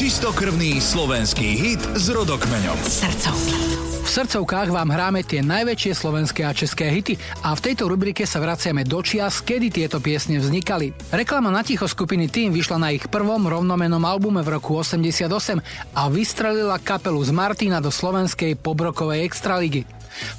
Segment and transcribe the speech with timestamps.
[0.00, 2.72] Čistokrvný slovenský hit s rodokmeňom.
[2.88, 3.56] Srdcovka.
[4.00, 8.40] V srdcovkách vám hráme tie najväčšie slovenské a české hity a v tejto rubrike sa
[8.40, 10.96] vraciame do čias, kedy tieto piesne vznikali.
[11.12, 15.60] Reklama na ticho skupiny Team vyšla na ich prvom rovnomenom albume v roku 88
[15.92, 19.84] a vystrelila kapelu z Martina do slovenskej pobrokovej extraligy.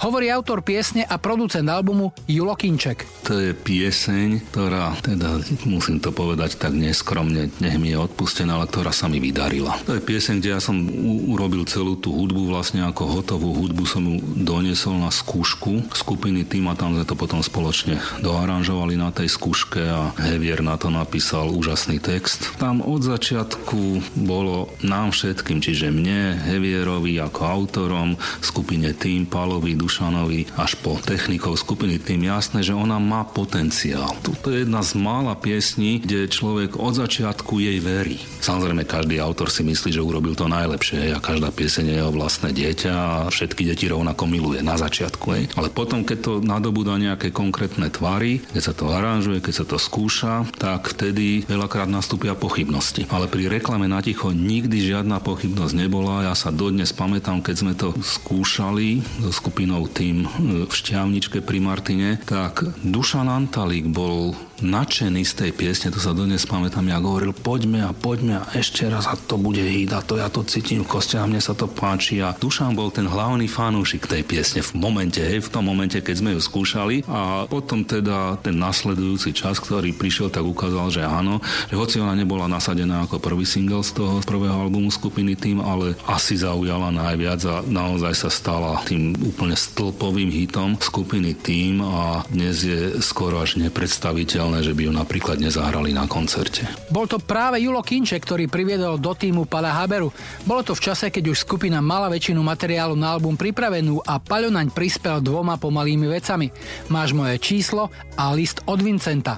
[0.00, 3.04] Hovorí autor piesne a producent albumu Julo Kinček.
[3.26, 8.70] To je pieseň, ktorá, teda musím to povedať tak neskromne, nech mi je odpustená, ale
[8.70, 9.76] ktorá sa mi vydarila.
[9.84, 13.84] To je pieseň, kde ja som u- urobil celú tú hudbu, vlastne ako hotovú hudbu
[13.84, 19.12] som ju doniesol na skúšku skupiny tým a tam sme to potom spoločne doaranžovali na
[19.12, 22.56] tej skúške a Hevier na to napísal úžasný text.
[22.56, 28.08] Tam od začiatku bolo nám všetkým, čiže mne, Hevierovi ako autorom,
[28.40, 34.16] skupine Tým, Palovi, Milovi Dušanovi až po technikov skupiny tým jasné, že ona má potenciál.
[34.24, 38.16] Toto je jedna z mála piesní, kde človek od začiatku jej verí.
[38.40, 42.56] Samozrejme, každý autor si myslí, že urobil to najlepšie a každá pieseň je jeho vlastné
[42.56, 45.26] dieťa a všetky deti rovnako miluje na začiatku.
[45.36, 45.52] Hej.
[45.60, 49.76] Ale potom, keď to nadobúda nejaké konkrétne tvary, keď sa to aranžuje, keď sa to
[49.76, 53.04] skúša, tak vtedy veľakrát nastúpia pochybnosti.
[53.12, 56.24] Ale pri reklame na ticho nikdy žiadna pochybnosť nebola.
[56.24, 60.30] Ja sa dodnes pamätám, keď sme to skúšali so skupinou tým
[60.62, 64.30] v Šťavničke pri Martine, tak Dušan Antalík bol
[64.62, 68.84] nadšený z tej piesne, to sa dodnes pamätám, ja hovoril, poďme a poďme a ešte
[68.86, 71.66] raz a to bude hit to ja to cítim v koste a mne sa to
[71.66, 72.20] páči.
[72.20, 76.14] A Dušan bol ten hlavný fanúšik tej piesne v momente, hej, v tom momente, keď
[76.14, 77.08] sme ju skúšali.
[77.08, 81.40] A potom teda ten nasledujúci čas, ktorý prišiel, tak ukázal, že áno,
[81.72, 85.96] že hoci ona nebola nasadená ako prvý single z toho prvého albumu skupiny tým, ale
[86.06, 92.64] asi zaujala najviac a naozaj sa stala tým úplne stĺpovým hitom skupiny tým a dnes
[92.64, 96.64] je skoro až nepredstaviteľ neuveriteľné, že by ju napríklad nezahrali na koncerte.
[96.88, 100.14] Bol to práve Julo Kinče, ktorý priviedol do týmu Pala Haberu.
[100.46, 104.54] Bolo to v čase, keď už skupina mala väčšinu materiálu na album pripravenú a Paľo
[104.54, 106.48] naň prispel dvoma pomalými vecami.
[106.88, 109.36] Máš moje číslo a list od Vincenta.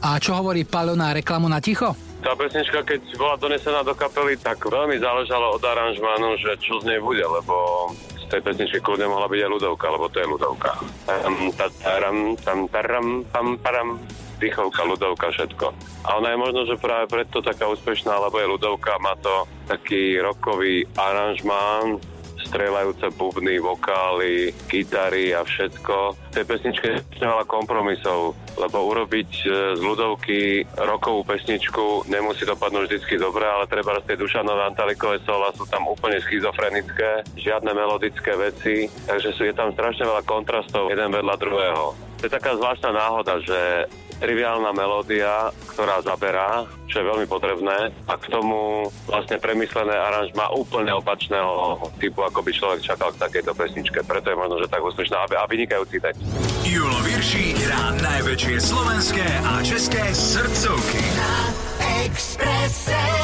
[0.00, 1.96] A čo hovorí Paľo na reklamu na ticho?
[2.20, 6.92] Tá pesnička, keď bola donesená do kapely, tak veľmi záležalo od aranžmánu, že čo z
[6.92, 7.54] nej bude, lebo
[8.30, 10.70] tej pesničky kľudne mohla byť aj ľudovka, lebo to je ľudovka.
[11.04, 11.70] Tam, tam,
[12.38, 12.96] tam, tam,
[13.34, 13.88] tam, tam,
[14.40, 15.66] dýchovka, ľudovka, všetko.
[16.08, 20.16] A ona je možno, že práve preto taká úspešná, lebo je ľudovka, má to taký
[20.16, 22.00] rokový aranžmán,
[22.46, 26.16] strelajúce bubny, vokály, gitary a všetko.
[26.30, 29.46] V tej pesničke je veľa kompromisov, lebo urobiť e,
[29.76, 35.52] z ľudovky rokovú pesničku nemusí dopadnúť vždycky dobre, ale treba z tej Dušanové Antalikové sola
[35.56, 41.10] sú tam úplne schizofrenické, žiadne melodické veci, takže sú, je tam strašne veľa kontrastov jeden
[41.10, 41.84] vedľa druhého.
[42.20, 43.88] To je taká zvláštna náhoda, že
[44.20, 50.92] triviálna melódia, ktorá zaberá, čo je veľmi potrebné a k tomu vlastne premyslené aranžma úplne
[50.92, 53.98] opačného typu, ako by človek čakal k takejto pesničke.
[54.04, 56.20] Preto je možno, že tak úspešná a vynikajúci text.
[56.68, 61.02] Julo Virší hrá najväčšie slovenské a české srdcovky.
[61.16, 61.34] Na
[62.04, 63.20] Expresse.